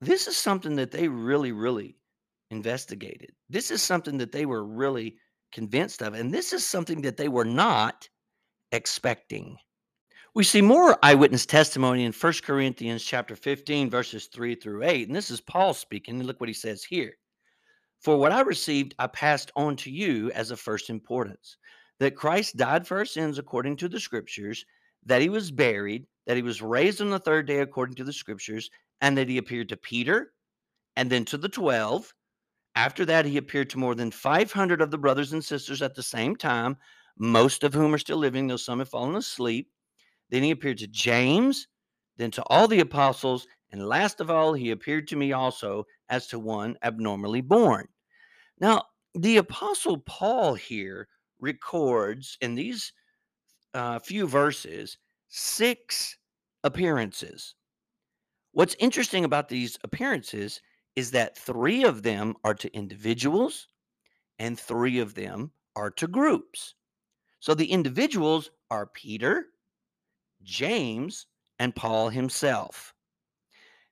this 0.00 0.26
is 0.26 0.36
something 0.36 0.74
that 0.74 0.90
they 0.90 1.06
really, 1.06 1.52
really 1.52 1.96
investigated. 2.50 3.30
This 3.48 3.70
is 3.70 3.80
something 3.82 4.18
that 4.18 4.32
they 4.32 4.46
were 4.46 4.64
really 4.64 5.16
convinced 5.52 6.02
of. 6.02 6.14
And 6.14 6.34
this 6.34 6.52
is 6.52 6.66
something 6.66 7.02
that 7.02 7.16
they 7.16 7.28
were 7.28 7.44
not 7.44 8.08
expecting. 8.72 9.56
We 10.34 10.42
see 10.42 10.60
more 10.60 10.98
eyewitness 11.04 11.46
testimony 11.46 12.04
in 12.04 12.12
1 12.12 12.32
Corinthians 12.42 13.04
chapter 13.04 13.36
15 13.36 13.90
verses 13.90 14.26
3 14.26 14.56
through 14.56 14.82
8 14.82 15.06
and 15.06 15.14
this 15.14 15.30
is 15.30 15.40
Paul 15.40 15.72
speaking 15.72 16.20
look 16.20 16.40
what 16.40 16.48
he 16.48 16.54
says 16.54 16.82
here. 16.82 17.12
For 18.00 18.16
what 18.16 18.32
I 18.32 18.40
received 18.40 18.96
I 18.98 19.06
passed 19.06 19.52
on 19.54 19.76
to 19.76 19.90
you 19.90 20.32
as 20.32 20.50
of 20.50 20.58
first 20.58 20.90
importance 20.90 21.58
that 22.00 22.16
Christ 22.16 22.56
died 22.56 22.88
for 22.88 22.98
our 22.98 23.04
sins 23.04 23.38
according 23.38 23.76
to 23.76 23.88
the 23.88 24.00
scriptures 24.00 24.64
that 25.04 25.22
he 25.22 25.28
was 25.28 25.50
buried 25.50 26.06
that 26.26 26.36
he 26.36 26.42
was 26.42 26.62
raised 26.62 27.00
on 27.00 27.10
the 27.10 27.18
third 27.18 27.46
day 27.46 27.58
according 27.58 27.96
to 27.96 28.04
the 28.04 28.12
scriptures 28.12 28.70
and 29.00 29.18
that 29.18 29.28
he 29.28 29.38
appeared 29.38 29.68
to 29.68 29.76
Peter 29.76 30.32
and 30.96 31.10
then 31.10 31.24
to 31.24 31.36
the 31.36 31.48
12 31.48 32.14
after 32.74 33.04
that 33.04 33.26
he 33.26 33.36
appeared 33.36 33.70
to 33.70 33.78
more 33.78 33.94
than 33.94 34.10
500 34.10 34.80
of 34.80 34.90
the 34.90 34.98
brothers 34.98 35.32
and 35.32 35.44
sisters 35.44 35.82
at 35.82 35.94
the 35.94 36.02
same 36.02 36.36
time 36.36 36.76
most 37.18 37.64
of 37.64 37.74
whom 37.74 37.94
are 37.94 37.98
still 37.98 38.16
living 38.16 38.46
though 38.46 38.56
some 38.56 38.78
have 38.78 38.88
fallen 38.88 39.16
asleep 39.16 39.68
then 40.32 40.42
he 40.42 40.50
appeared 40.50 40.78
to 40.78 40.86
James, 40.86 41.68
then 42.16 42.30
to 42.30 42.42
all 42.44 42.66
the 42.66 42.80
apostles, 42.80 43.46
and 43.70 43.86
last 43.86 44.18
of 44.18 44.30
all, 44.30 44.54
he 44.54 44.70
appeared 44.70 45.06
to 45.08 45.16
me 45.16 45.32
also 45.32 45.84
as 46.08 46.26
to 46.28 46.38
one 46.38 46.78
abnormally 46.82 47.42
born. 47.42 47.86
Now, 48.58 48.86
the 49.14 49.36
apostle 49.36 49.98
Paul 49.98 50.54
here 50.54 51.08
records 51.38 52.38
in 52.40 52.54
these 52.54 52.94
uh, 53.74 53.98
few 53.98 54.26
verses 54.26 54.98
six 55.28 56.16
appearances. 56.64 57.54
What's 58.52 58.76
interesting 58.78 59.24
about 59.24 59.48
these 59.48 59.78
appearances 59.82 60.60
is 60.94 61.10
that 61.12 61.38
three 61.38 61.84
of 61.84 62.02
them 62.02 62.34
are 62.44 62.54
to 62.54 62.74
individuals 62.76 63.68
and 64.38 64.58
three 64.58 64.98
of 64.98 65.14
them 65.14 65.52
are 65.74 65.90
to 65.90 66.06
groups. 66.06 66.74
So 67.40 67.54
the 67.54 67.70
individuals 67.70 68.50
are 68.70 68.86
Peter, 68.86 69.46
James, 70.42 71.26
and 71.58 71.74
Paul 71.74 72.08
himself. 72.08 72.94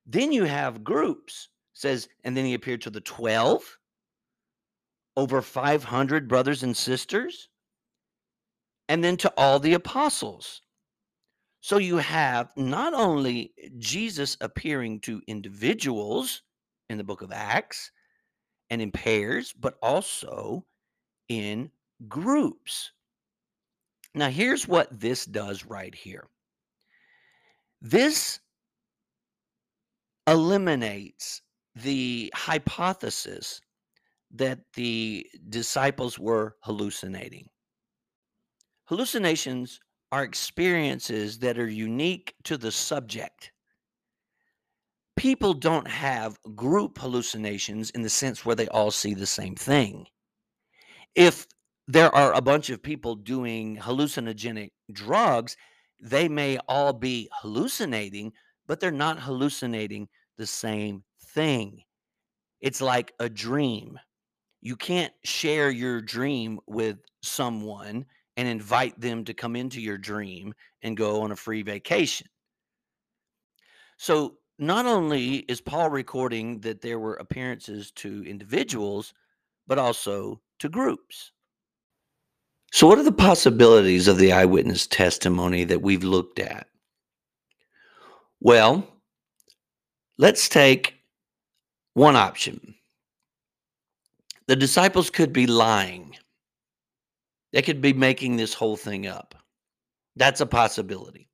Then 0.06 0.32
you 0.32 0.44
have 0.44 0.84
groups, 0.84 1.48
says, 1.72 2.08
and 2.24 2.36
then 2.36 2.44
he 2.44 2.54
appeared 2.54 2.82
to 2.82 2.90
the 2.90 3.00
12, 3.00 3.78
over 5.16 5.42
500 5.42 6.28
brothers 6.28 6.62
and 6.62 6.76
sisters, 6.76 7.49
and 8.90 9.04
then 9.04 9.16
to 9.16 9.32
all 9.36 9.60
the 9.60 9.74
apostles. 9.74 10.62
So 11.60 11.78
you 11.78 11.98
have 11.98 12.50
not 12.56 12.92
only 12.92 13.54
Jesus 13.78 14.36
appearing 14.40 14.98
to 15.02 15.22
individuals 15.28 16.42
in 16.88 16.98
the 16.98 17.04
book 17.04 17.22
of 17.22 17.30
Acts 17.30 17.92
and 18.68 18.82
in 18.82 18.90
pairs, 18.90 19.54
but 19.58 19.74
also 19.80 20.66
in 21.28 21.70
groups. 22.08 22.90
Now, 24.12 24.28
here's 24.28 24.66
what 24.66 24.88
this 24.90 25.24
does 25.24 25.64
right 25.64 25.94
here 25.94 26.26
this 27.80 28.40
eliminates 30.26 31.42
the 31.76 32.32
hypothesis 32.34 33.60
that 34.32 34.58
the 34.74 35.24
disciples 35.48 36.18
were 36.18 36.56
hallucinating. 36.62 37.48
Hallucinations 38.90 39.78
are 40.10 40.24
experiences 40.24 41.38
that 41.38 41.60
are 41.60 41.68
unique 41.68 42.34
to 42.42 42.56
the 42.56 42.72
subject. 42.72 43.52
People 45.16 45.54
don't 45.54 45.86
have 45.86 46.40
group 46.56 46.98
hallucinations 46.98 47.90
in 47.90 48.02
the 48.02 48.10
sense 48.10 48.44
where 48.44 48.56
they 48.56 48.66
all 48.66 48.90
see 48.90 49.14
the 49.14 49.28
same 49.28 49.54
thing. 49.54 50.06
If 51.14 51.46
there 51.86 52.12
are 52.12 52.32
a 52.32 52.40
bunch 52.40 52.68
of 52.68 52.82
people 52.82 53.14
doing 53.14 53.76
hallucinogenic 53.76 54.70
drugs, 54.90 55.56
they 56.00 56.28
may 56.28 56.58
all 56.66 56.92
be 56.92 57.28
hallucinating, 57.42 58.32
but 58.66 58.80
they're 58.80 58.90
not 58.90 59.20
hallucinating 59.20 60.08
the 60.36 60.48
same 60.48 61.04
thing. 61.26 61.84
It's 62.60 62.80
like 62.80 63.12
a 63.20 63.28
dream. 63.28 64.00
You 64.60 64.74
can't 64.74 65.12
share 65.22 65.70
your 65.70 66.00
dream 66.00 66.58
with 66.66 66.98
someone 67.22 68.06
and 68.40 68.48
invite 68.48 68.98
them 68.98 69.22
to 69.22 69.34
come 69.34 69.54
into 69.54 69.82
your 69.82 69.98
dream 69.98 70.54
and 70.80 70.96
go 70.96 71.20
on 71.20 71.30
a 71.30 71.36
free 71.36 71.60
vacation. 71.60 72.26
So, 73.98 74.38
not 74.58 74.86
only 74.86 75.36
is 75.40 75.60
Paul 75.60 75.90
recording 75.90 76.60
that 76.60 76.80
there 76.80 76.98
were 76.98 77.16
appearances 77.16 77.90
to 77.96 78.24
individuals, 78.24 79.12
but 79.66 79.78
also 79.78 80.40
to 80.58 80.70
groups. 80.70 81.32
So, 82.72 82.86
what 82.86 82.98
are 82.98 83.02
the 83.02 83.12
possibilities 83.12 84.08
of 84.08 84.16
the 84.16 84.32
eyewitness 84.32 84.86
testimony 84.86 85.64
that 85.64 85.82
we've 85.82 86.02
looked 86.02 86.38
at? 86.38 86.66
Well, 88.40 88.88
let's 90.16 90.48
take 90.48 90.94
one 91.92 92.16
option. 92.16 92.74
The 94.46 94.56
disciples 94.56 95.10
could 95.10 95.34
be 95.34 95.46
lying, 95.46 96.16
they 97.52 97.62
could 97.62 97.80
be 97.80 97.92
making 97.92 98.36
this 98.36 98.54
whole 98.54 98.76
thing 98.76 99.06
up. 99.06 99.34
That's 100.16 100.40
a 100.40 100.46
possibility. 100.46 101.28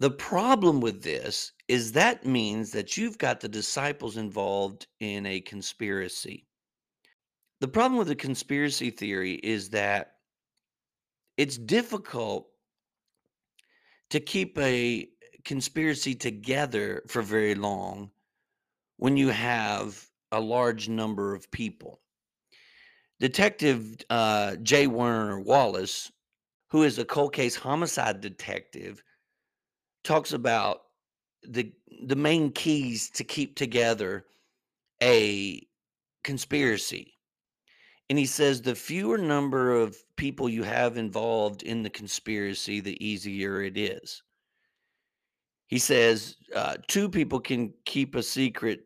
The 0.00 0.10
problem 0.10 0.80
with 0.80 1.02
this 1.02 1.52
is 1.66 1.92
that 1.92 2.24
means 2.24 2.70
that 2.72 2.96
you've 2.96 3.18
got 3.18 3.40
the 3.40 3.48
disciples 3.48 4.16
involved 4.16 4.86
in 5.00 5.26
a 5.26 5.40
conspiracy. 5.40 6.46
The 7.60 7.68
problem 7.68 7.98
with 7.98 8.08
the 8.08 8.14
conspiracy 8.14 8.90
theory 8.90 9.34
is 9.34 9.70
that 9.70 10.12
it's 11.36 11.58
difficult 11.58 12.48
to 14.10 14.20
keep 14.20 14.56
a 14.58 15.08
conspiracy 15.44 16.14
together 16.14 17.02
for 17.08 17.22
very 17.22 17.54
long 17.54 18.10
when 18.98 19.16
you 19.16 19.28
have 19.28 20.08
a 20.30 20.40
large 20.40 20.88
number 20.88 21.34
of 21.34 21.50
people. 21.50 22.00
Detective 23.20 23.96
uh, 24.10 24.56
J. 24.56 24.86
Warner 24.88 25.40
Wallace, 25.40 26.12
who 26.70 26.82
is 26.84 26.98
a 26.98 27.04
cold 27.04 27.32
case 27.34 27.56
homicide 27.56 28.20
detective, 28.20 29.02
talks 30.04 30.32
about 30.32 30.82
the 31.42 31.72
the 32.06 32.16
main 32.16 32.52
keys 32.52 33.10
to 33.10 33.24
keep 33.24 33.56
together 33.56 34.24
a 35.02 35.66
conspiracy 36.24 37.14
And 38.10 38.18
he 38.18 38.26
says 38.26 38.62
the 38.62 38.74
fewer 38.76 39.18
number 39.18 39.72
of 39.74 39.96
people 40.16 40.48
you 40.48 40.62
have 40.62 40.96
involved 40.98 41.62
in 41.64 41.82
the 41.82 41.90
conspiracy, 41.90 42.80
the 42.80 43.04
easier 43.04 43.62
it 43.62 43.76
is. 43.78 44.22
He 45.68 45.78
says 45.78 46.36
uh, 46.54 46.76
two 46.88 47.08
people 47.08 47.40
can 47.40 47.74
keep 47.84 48.14
a 48.14 48.22
secret 48.22 48.82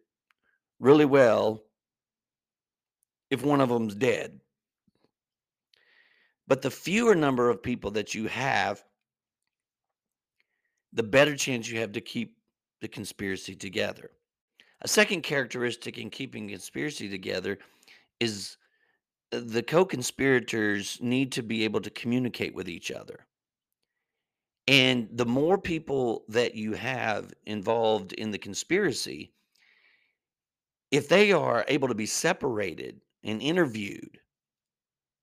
really 0.80 1.04
well 1.04 1.62
if 3.32 3.42
one 3.42 3.62
of 3.62 3.70
them's 3.70 3.94
dead. 3.94 4.38
But 6.46 6.60
the 6.60 6.70
fewer 6.70 7.14
number 7.14 7.48
of 7.48 7.62
people 7.62 7.90
that 7.92 8.14
you 8.14 8.26
have, 8.26 8.84
the 10.92 11.02
better 11.02 11.34
chance 11.34 11.66
you 11.66 11.80
have 11.80 11.92
to 11.92 12.02
keep 12.02 12.36
the 12.82 12.88
conspiracy 12.88 13.56
together. 13.56 14.10
A 14.82 14.88
second 14.88 15.22
characteristic 15.22 15.96
in 15.96 16.10
keeping 16.10 16.50
conspiracy 16.50 17.08
together 17.08 17.58
is 18.20 18.58
uh, 19.32 19.40
the 19.42 19.62
co-conspirators 19.62 20.98
need 21.00 21.32
to 21.32 21.42
be 21.42 21.64
able 21.64 21.80
to 21.80 21.90
communicate 21.90 22.54
with 22.54 22.68
each 22.68 22.90
other. 22.90 23.24
And 24.68 25.08
the 25.10 25.24
more 25.24 25.56
people 25.56 26.24
that 26.28 26.54
you 26.54 26.74
have 26.74 27.32
involved 27.46 28.12
in 28.12 28.30
the 28.30 28.38
conspiracy, 28.38 29.32
if 30.90 31.08
they 31.08 31.32
are 31.32 31.64
able 31.68 31.88
to 31.88 31.94
be 31.94 32.04
separated 32.04 33.00
and 33.24 33.42
interviewed, 33.42 34.18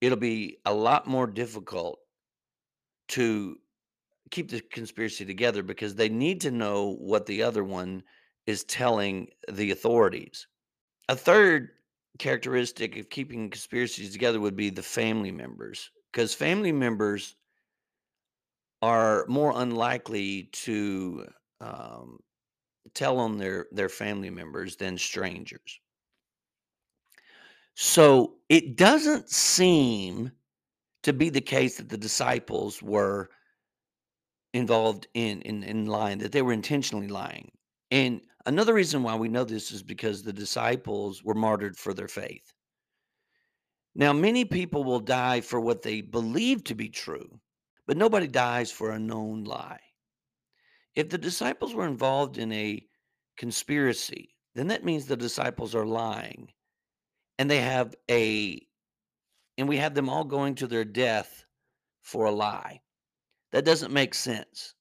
it'll 0.01 0.17
be 0.17 0.57
a 0.65 0.73
lot 0.73 1.07
more 1.07 1.27
difficult 1.27 1.99
to 3.09 3.57
keep 4.31 4.49
the 4.49 4.61
conspiracy 4.61 5.25
together 5.25 5.63
because 5.63 5.95
they 5.95 6.09
need 6.09 6.41
to 6.41 6.51
know 6.51 6.95
what 6.99 7.25
the 7.25 7.43
other 7.43 7.63
one 7.63 8.03
is 8.45 8.63
telling 8.63 9.27
the 9.51 9.71
authorities. 9.71 10.47
A 11.07 11.15
third 11.15 11.69
characteristic 12.19 12.97
of 12.97 13.09
keeping 13.09 13.49
conspiracies 13.49 14.11
together 14.11 14.39
would 14.39 14.55
be 14.55 14.69
the 14.69 14.83
family 14.83 15.31
members 15.31 15.89
because 16.11 16.33
family 16.33 16.71
members 16.71 17.35
are 18.81 19.25
more 19.27 19.53
unlikely 19.55 20.49
to 20.51 21.27
um, 21.61 22.19
tell 22.93 23.17
on 23.19 23.37
their 23.37 23.67
their 23.71 23.89
family 23.89 24.29
members 24.29 24.75
than 24.75 24.97
strangers. 24.97 25.79
So 27.81 28.35
it 28.49 28.75
doesn't 28.75 29.29
seem 29.29 30.33
to 31.03 31.13
be 31.13 31.29
the 31.29 31.39
case 31.39 31.77
that 31.77 31.87
the 31.87 31.97
disciples 31.97 32.83
were 32.83 33.29
involved 34.53 35.07
in 35.13 35.41
in 35.43 35.63
in 35.63 35.85
lying, 35.85 36.17
that 36.17 36.33
they 36.33 36.41
were 36.41 36.51
intentionally 36.51 37.07
lying. 37.07 37.53
And 37.89 38.19
another 38.45 38.73
reason 38.73 39.01
why 39.01 39.15
we 39.15 39.29
know 39.29 39.45
this 39.45 39.71
is 39.71 39.81
because 39.81 40.21
the 40.21 40.33
disciples 40.33 41.23
were 41.23 41.33
martyred 41.33 41.77
for 41.77 41.93
their 41.93 42.09
faith. 42.09 42.51
Now, 43.95 44.11
many 44.11 44.43
people 44.43 44.83
will 44.83 44.99
die 44.99 45.39
for 45.39 45.61
what 45.61 45.81
they 45.81 46.01
believe 46.01 46.65
to 46.65 46.75
be 46.75 46.89
true, 46.89 47.39
but 47.87 47.95
nobody 47.95 48.27
dies 48.27 48.73
for 48.73 48.91
a 48.91 48.99
known 48.99 49.45
lie. 49.45 49.79
If 50.95 51.07
the 51.07 51.17
disciples 51.17 51.73
were 51.73 51.87
involved 51.87 52.37
in 52.37 52.51
a 52.51 52.85
conspiracy, 53.37 54.35
then 54.53 54.67
that 54.67 54.83
means 54.83 55.05
the 55.05 55.15
disciples 55.15 55.73
are 55.75 55.85
lying. 55.85 56.51
And 57.39 57.49
they 57.49 57.61
have 57.61 57.95
a 58.11 58.61
and 59.57 59.67
we 59.67 59.77
have 59.77 59.95
them 59.95 60.07
all 60.09 60.23
going 60.23 60.55
to 60.55 60.67
their 60.67 60.85
death 60.85 61.45
for 62.03 62.25
a 62.25 62.31
lie. 62.31 62.81
That 63.51 63.65
doesn't 63.65 63.91
make 63.91 64.13
sense. 64.13 64.75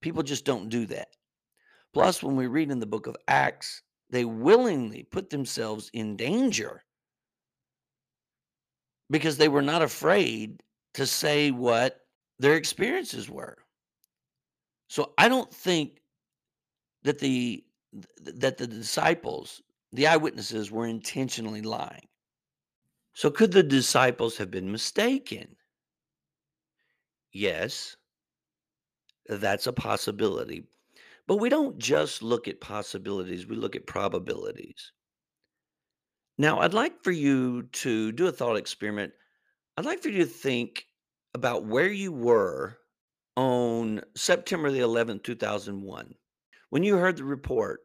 People 0.00 0.22
just 0.22 0.44
don't 0.44 0.68
do 0.68 0.86
that. 0.86 1.08
Plus, 1.92 2.22
when 2.22 2.36
we 2.36 2.46
read 2.46 2.70
in 2.70 2.80
the 2.80 2.86
book 2.86 3.06
of 3.06 3.16
Acts, 3.28 3.82
they 4.10 4.24
willingly 4.24 5.02
put 5.02 5.30
themselves 5.30 5.90
in 5.92 6.16
danger 6.16 6.82
because 9.10 9.36
they 9.36 9.48
were 9.48 9.62
not 9.62 9.82
afraid 9.82 10.62
to 10.94 11.06
say 11.06 11.50
what 11.50 12.00
their 12.38 12.54
experiences 12.54 13.30
were. 13.30 13.56
So 14.88 15.12
I 15.18 15.28
don't 15.28 15.52
think 15.52 16.00
that 17.02 17.18
the 17.18 17.64
that 18.24 18.58
the 18.58 18.66
disciples, 18.66 19.62
the 19.92 20.06
eyewitnesses 20.06 20.70
were 20.70 20.86
intentionally 20.86 21.62
lying. 21.62 22.08
So 23.14 23.30
could 23.30 23.52
the 23.52 23.62
disciples 23.62 24.36
have 24.36 24.50
been 24.50 24.70
mistaken? 24.70 25.56
Yes, 27.32 27.96
that's 29.26 29.66
a 29.66 29.72
possibility. 29.72 30.68
But 31.26 31.36
we 31.36 31.48
don't 31.48 31.78
just 31.78 32.22
look 32.22 32.46
at 32.46 32.60
possibilities, 32.60 33.46
we 33.46 33.56
look 33.56 33.74
at 33.74 33.86
probabilities. 33.86 34.92
Now, 36.38 36.60
I'd 36.60 36.74
like 36.74 37.02
for 37.02 37.12
you 37.12 37.62
to 37.62 38.12
do 38.12 38.26
a 38.26 38.32
thought 38.32 38.56
experiment. 38.56 39.12
I'd 39.76 39.86
like 39.86 40.02
for 40.02 40.10
you 40.10 40.18
to 40.18 40.30
think 40.30 40.84
about 41.34 41.64
where 41.64 41.90
you 41.90 42.12
were 42.12 42.78
on 43.36 44.02
September 44.14 44.70
the 44.70 44.80
11th, 44.80 45.22
2001, 45.22 46.14
when 46.70 46.82
you 46.82 46.96
heard 46.96 47.16
the 47.16 47.24
report 47.24 47.80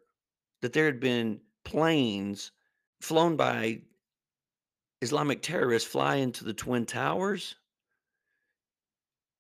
that 0.62 0.74
there 0.74 0.86
had 0.86 1.00
been 1.00 1.40
planes 1.64 2.52
flown 3.02 3.36
by 3.36 3.82
Islamic 5.02 5.42
terrorists 5.42 5.90
fly 5.90 6.16
into 6.16 6.44
the 6.44 6.54
Twin 6.54 6.86
Towers, 6.86 7.56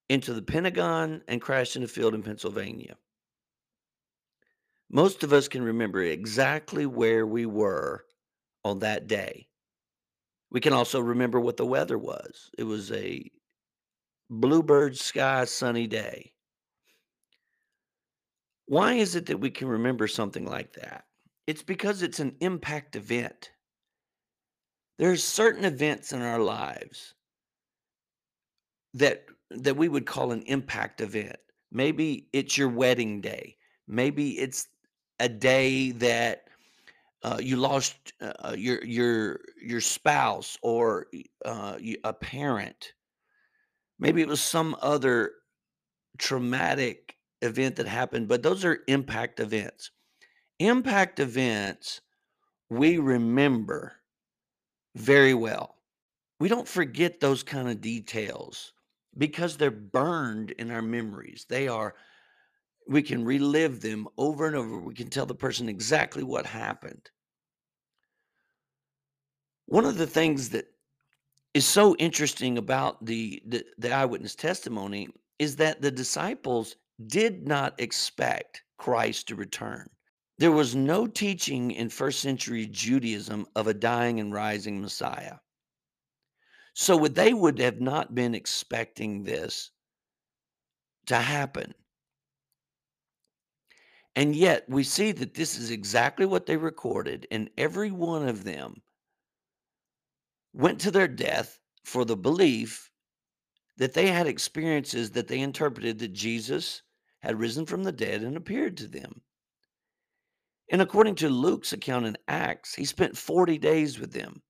into 0.09 0.33
the 0.33 0.41
Pentagon, 0.41 1.21
and 1.27 1.41
crash 1.41 1.75
in 1.75 1.83
a 1.83 1.87
field 1.87 2.15
in 2.15 2.23
Pennsylvania. 2.23 2.97
Most 4.89 5.23
of 5.23 5.31
us 5.31 5.47
can 5.47 5.63
remember 5.63 6.01
exactly 6.01 6.85
where 6.85 7.25
we 7.25 7.45
were 7.45 8.03
on 8.65 8.79
that 8.79 9.07
day. 9.07 9.47
We 10.49 10.59
can 10.59 10.73
also 10.73 10.99
remember 10.99 11.39
what 11.39 11.55
the 11.55 11.65
weather 11.65 11.97
was. 11.97 12.49
It 12.57 12.63
was 12.63 12.91
a 12.91 13.31
bluebird 14.29 14.97
sky 14.97 15.45
sunny 15.45 15.87
day. 15.87 16.33
Why 18.65 18.95
is 18.95 19.15
it 19.15 19.27
that 19.27 19.39
we 19.39 19.49
can 19.49 19.67
remember 19.67 20.07
something 20.07 20.45
like 20.45 20.73
that? 20.73 21.05
It's 21.51 21.63
because 21.63 22.01
it's 22.01 22.21
an 22.21 22.37
impact 22.39 22.95
event. 22.95 23.51
There's 24.97 25.21
certain 25.21 25.65
events 25.65 26.13
in 26.13 26.21
our 26.21 26.39
lives 26.39 27.13
that 28.93 29.25
that 29.49 29.75
we 29.75 29.89
would 29.89 30.05
call 30.05 30.31
an 30.31 30.43
impact 30.43 31.01
event. 31.01 31.35
Maybe 31.69 32.29
it's 32.31 32.57
your 32.57 32.69
wedding 32.69 33.19
day. 33.19 33.57
Maybe 33.85 34.39
it's 34.39 34.69
a 35.19 35.27
day 35.27 35.91
that 35.91 36.45
uh, 37.21 37.39
you 37.41 37.57
lost 37.57 37.97
uh, 38.21 38.31
uh 38.45 38.55
your 38.57 38.81
your 38.85 39.41
your 39.61 39.81
spouse 39.81 40.57
or 40.61 41.07
uh, 41.43 41.75
a 42.05 42.13
parent. 42.13 42.93
Maybe 43.99 44.21
it 44.21 44.29
was 44.29 44.39
some 44.39 44.77
other 44.81 45.33
traumatic 46.17 47.17
event 47.41 47.75
that 47.75 47.87
happened, 47.87 48.29
but 48.29 48.41
those 48.41 48.63
are 48.63 48.85
impact 48.87 49.41
events. 49.41 49.91
Impact 50.61 51.19
events 51.19 52.01
we 52.69 52.99
remember 52.99 53.93
very 54.95 55.33
well. 55.33 55.77
We 56.39 56.49
don't 56.49 56.67
forget 56.67 57.19
those 57.19 57.41
kind 57.41 57.67
of 57.67 57.81
details 57.81 58.71
because 59.17 59.57
they're 59.57 59.71
burned 59.71 60.51
in 60.51 60.69
our 60.69 60.83
memories. 60.83 61.47
They 61.49 61.67
are, 61.67 61.95
we 62.87 63.01
can 63.01 63.25
relive 63.25 63.81
them 63.81 64.07
over 64.19 64.45
and 64.45 64.55
over. 64.55 64.77
We 64.77 64.93
can 64.93 65.09
tell 65.09 65.25
the 65.25 65.33
person 65.33 65.67
exactly 65.67 66.21
what 66.21 66.45
happened. 66.45 67.09
One 69.65 69.85
of 69.85 69.97
the 69.97 70.05
things 70.05 70.49
that 70.49 70.65
is 71.55 71.65
so 71.65 71.95
interesting 71.95 72.59
about 72.59 73.03
the, 73.03 73.41
the, 73.47 73.65
the 73.79 73.91
eyewitness 73.91 74.35
testimony 74.35 75.09
is 75.39 75.55
that 75.55 75.81
the 75.81 75.89
disciples 75.89 76.75
did 77.07 77.47
not 77.47 77.81
expect 77.81 78.61
Christ 78.77 79.27
to 79.29 79.35
return. 79.35 79.89
There 80.41 80.51
was 80.51 80.73
no 80.73 81.05
teaching 81.05 81.69
in 81.69 81.89
first 81.89 82.19
century 82.19 82.65
Judaism 82.65 83.45
of 83.55 83.67
a 83.67 83.75
dying 83.75 84.19
and 84.19 84.33
rising 84.33 84.81
Messiah. 84.81 85.35
So 86.73 87.07
they 87.07 87.31
would 87.31 87.59
have 87.59 87.79
not 87.79 88.15
been 88.15 88.33
expecting 88.33 89.23
this 89.23 89.69
to 91.05 91.17
happen. 91.17 91.75
And 94.15 94.35
yet 94.35 94.67
we 94.67 94.83
see 94.83 95.11
that 95.11 95.35
this 95.35 95.59
is 95.59 95.69
exactly 95.69 96.25
what 96.25 96.47
they 96.47 96.57
recorded, 96.57 97.27
and 97.29 97.51
every 97.55 97.91
one 97.91 98.27
of 98.27 98.43
them 98.43 98.81
went 100.53 100.81
to 100.81 100.89
their 100.89 101.07
death 101.07 101.59
for 101.83 102.03
the 102.03 102.17
belief 102.17 102.89
that 103.77 103.93
they 103.93 104.07
had 104.07 104.25
experiences 104.25 105.11
that 105.11 105.27
they 105.27 105.41
interpreted 105.41 105.99
that 105.99 106.13
Jesus 106.13 106.81
had 107.19 107.39
risen 107.39 107.67
from 107.67 107.83
the 107.83 107.91
dead 107.91 108.23
and 108.23 108.35
appeared 108.35 108.75
to 108.77 108.87
them. 108.87 109.21
And 110.71 110.81
according 110.81 111.15
to 111.15 111.29
Luke's 111.29 111.73
account 111.73 112.05
in 112.05 112.17
Acts, 112.29 112.73
he 112.73 112.85
spent 112.85 113.17
40 113.17 113.57
days 113.57 113.99
with 113.99 114.13
them. 114.13 114.41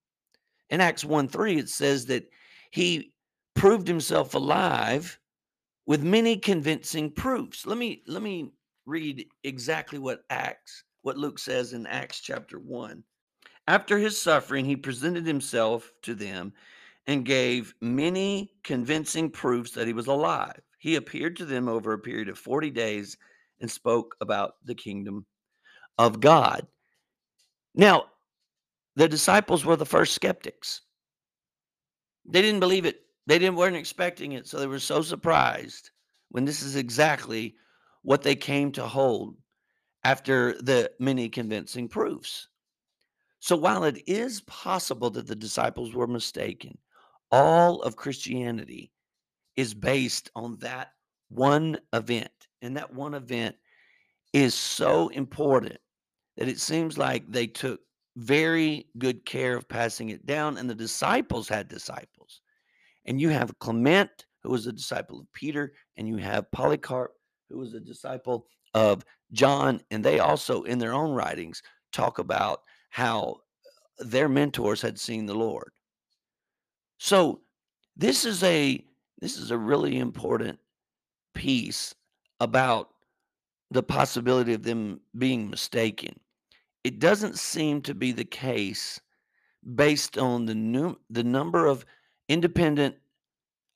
In 0.70 0.80
Acts 0.80 1.04
1 1.04 1.26
3, 1.28 1.58
it 1.58 1.68
says 1.68 2.06
that 2.06 2.30
he 2.70 3.12
proved 3.54 3.88
himself 3.88 4.34
alive 4.34 5.18
with 5.84 6.04
many 6.04 6.36
convincing 6.36 7.10
proofs. 7.10 7.66
Let 7.66 7.76
me 7.76 8.04
let 8.06 8.22
me 8.22 8.52
read 8.86 9.26
exactly 9.42 9.98
what 9.98 10.24
Acts, 10.30 10.84
what 11.02 11.18
Luke 11.18 11.40
says 11.40 11.72
in 11.72 11.88
Acts 11.88 12.20
chapter 12.20 12.60
1. 12.60 13.02
After 13.66 13.98
his 13.98 14.20
suffering, 14.20 14.64
he 14.64 14.76
presented 14.76 15.26
himself 15.26 15.92
to 16.02 16.14
them 16.14 16.52
and 17.08 17.24
gave 17.24 17.74
many 17.80 18.52
convincing 18.62 19.28
proofs 19.28 19.72
that 19.72 19.88
he 19.88 19.92
was 19.92 20.06
alive. 20.06 20.60
He 20.78 20.94
appeared 20.94 21.36
to 21.36 21.44
them 21.44 21.68
over 21.68 21.92
a 21.92 21.98
period 21.98 22.28
of 22.28 22.38
40 22.38 22.70
days 22.70 23.16
and 23.60 23.68
spoke 23.68 24.14
about 24.20 24.54
the 24.64 24.74
kingdom 24.74 25.26
of 25.98 26.20
God. 26.20 26.66
Now, 27.74 28.06
the 28.96 29.08
disciples 29.08 29.64
were 29.64 29.76
the 29.76 29.86
first 29.86 30.14
skeptics. 30.14 30.82
They 32.26 32.42
didn't 32.42 32.60
believe 32.60 32.84
it. 32.84 33.00
They 33.26 33.38
didn't 33.38 33.56
weren't 33.56 33.76
expecting 33.76 34.32
it, 34.32 34.46
so 34.46 34.58
they 34.58 34.66
were 34.66 34.78
so 34.78 35.00
surprised 35.02 35.90
when 36.30 36.44
this 36.44 36.62
is 36.62 36.76
exactly 36.76 37.54
what 38.02 38.22
they 38.22 38.34
came 38.34 38.72
to 38.72 38.86
hold 38.86 39.36
after 40.04 40.60
the 40.62 40.90
many 40.98 41.28
convincing 41.28 41.88
proofs. 41.88 42.48
So 43.38 43.56
while 43.56 43.84
it 43.84 44.02
is 44.06 44.40
possible 44.42 45.10
that 45.10 45.26
the 45.26 45.36
disciples 45.36 45.94
were 45.94 46.06
mistaken, 46.06 46.78
all 47.30 47.82
of 47.82 47.96
Christianity 47.96 48.92
is 49.56 49.74
based 49.74 50.30
on 50.34 50.56
that 50.58 50.92
one 51.28 51.78
event. 51.92 52.30
And 52.60 52.76
that 52.76 52.92
one 52.92 53.14
event 53.14 53.56
is 54.32 54.54
so 54.54 55.08
important 55.08 55.78
that 56.36 56.48
it 56.48 56.58
seems 56.58 56.96
like 56.96 57.30
they 57.30 57.46
took 57.46 57.80
very 58.16 58.86
good 58.98 59.24
care 59.24 59.56
of 59.56 59.68
passing 59.68 60.10
it 60.10 60.26
down, 60.26 60.58
and 60.58 60.68
the 60.68 60.74
disciples 60.74 61.48
had 61.48 61.68
disciples. 61.68 62.40
And 63.06 63.20
you 63.20 63.30
have 63.30 63.58
Clement, 63.58 64.26
who 64.42 64.50
was 64.50 64.66
a 64.66 64.72
disciple 64.72 65.20
of 65.20 65.32
Peter, 65.32 65.72
and 65.96 66.08
you 66.08 66.16
have 66.16 66.50
Polycarp, 66.52 67.12
who 67.48 67.58
was 67.58 67.74
a 67.74 67.80
disciple 67.80 68.46
of 68.74 69.04
John. 69.32 69.80
And 69.90 70.04
they 70.04 70.18
also, 70.18 70.62
in 70.62 70.78
their 70.78 70.94
own 70.94 71.12
writings, 71.12 71.62
talk 71.92 72.18
about 72.18 72.62
how 72.90 73.38
their 73.98 74.28
mentors 74.28 74.82
had 74.82 74.98
seen 74.98 75.26
the 75.26 75.34
Lord. 75.34 75.70
So 76.98 77.40
this 77.96 78.24
is 78.24 78.42
a 78.42 78.84
this 79.20 79.36
is 79.36 79.50
a 79.50 79.58
really 79.58 79.98
important 79.98 80.58
piece 81.34 81.94
about 82.40 82.88
the 83.72 83.82
possibility 83.82 84.52
of 84.54 84.62
them 84.62 85.00
being 85.16 85.50
mistaken. 85.50 86.18
It 86.84 86.98
doesn't 86.98 87.38
seem 87.38 87.82
to 87.82 87.94
be 87.94 88.12
the 88.12 88.24
case 88.24 89.00
based 89.74 90.18
on 90.18 90.46
the 90.46 90.54
new 90.54 90.96
the 91.10 91.22
number 91.22 91.66
of 91.66 91.86
independent 92.28 92.96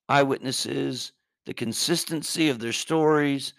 eyewitnesses, 0.09 1.13
the 1.45 1.53
consistency 1.53 2.49
of 2.49 2.59
their 2.59 2.73
stories, 2.73 3.53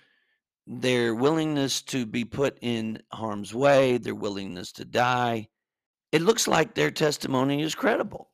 their 0.66 1.14
willingness 1.14 1.80
to 1.82 2.04
be 2.04 2.24
put 2.24 2.58
in 2.60 3.02
harm's 3.12 3.54
way, 3.54 3.98
their 3.98 4.14
willingness 4.14 4.72
to 4.72 4.84
die. 4.84 5.48
It 6.12 6.22
looks 6.22 6.46
like 6.46 6.74
their 6.74 6.90
testimony 6.90 7.62
is 7.62 7.74
credible. 7.74 8.30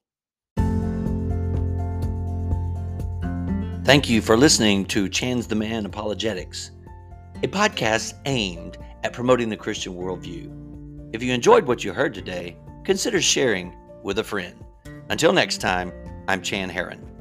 Thank 3.84 4.08
you 4.08 4.22
for 4.22 4.36
listening 4.36 4.86
to 4.86 5.08
Chan's 5.08 5.46
the 5.46 5.54
Man 5.54 5.84
Apologetics, 5.84 6.70
a 7.42 7.48
podcast 7.48 8.14
aimed 8.26 8.78
at 9.02 9.12
promoting 9.12 9.48
the 9.48 9.56
Christian 9.56 9.94
worldview. 9.94 10.50
If 11.12 11.22
you 11.22 11.32
enjoyed 11.32 11.66
what 11.66 11.84
you 11.84 11.92
heard 11.92 12.14
today, 12.14 12.56
consider 12.84 13.20
sharing 13.20 13.74
with 14.02 14.18
a 14.18 14.24
friend. 14.24 14.64
Until 15.10 15.32
next 15.32 15.58
time, 15.58 15.92
I'm 16.28 16.42
Chan 16.42 16.70
Hearron. 16.70 17.13